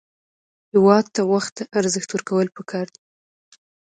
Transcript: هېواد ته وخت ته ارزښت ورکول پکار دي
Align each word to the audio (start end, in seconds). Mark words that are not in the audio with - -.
هېواد 0.73 1.05
ته 1.15 1.21
وخت 1.31 1.51
ته 1.57 1.63
ارزښت 1.79 2.09
ورکول 2.11 2.47
پکار 2.57 2.87
دي 2.93 3.01